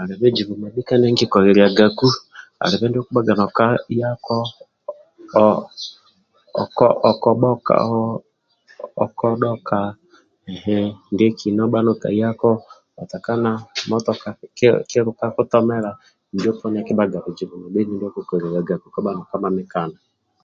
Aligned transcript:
Alibe 0.00 0.28
bizibu 0.34 0.52
mabhika 0.62 0.92
ndie 0.96 1.10
nikiloliliagaku 1.12 2.08
alibe 2.62 2.86
ndio 2.88 3.00
okubhaga 3.02 3.32
no 3.40 3.46
ka 3.56 3.66
yako 4.00 4.36
okobhoka 7.10 7.74
okodhoka 9.04 9.78
hhh 10.62 10.90
ndie 11.12 11.30
kina 11.38 11.60
obha 11.66 11.78
no 11.86 11.92
kayako 12.02 12.50
motoka 13.90 14.28
akutomela 14.32 14.86
kiluka 14.88 15.22
akutomela 15.26 15.90
injo 16.32 16.50
poni 16.58 16.76
akibhaga 16.78 17.18
bizibu 17.24 17.54
ndio 17.68 18.06
okukukoliliagaku 18.08 18.86
kabha 18.94 19.10
no 19.16 19.22
ka 19.30 19.36
mamikana 19.42 19.96
kobha 19.98 20.06